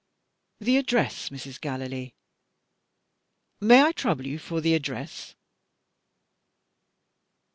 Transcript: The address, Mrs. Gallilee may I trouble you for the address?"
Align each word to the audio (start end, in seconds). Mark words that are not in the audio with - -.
The 0.59 0.77
address, 0.77 1.29
Mrs. 1.29 1.61
Gallilee 1.61 2.15
may 3.59 3.83
I 3.83 3.91
trouble 3.91 4.25
you 4.25 4.39
for 4.39 4.59
the 4.59 4.73
address?" 4.73 5.35